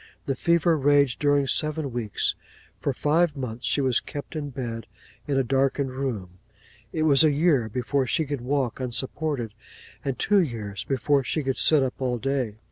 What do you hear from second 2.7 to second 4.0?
for five months she was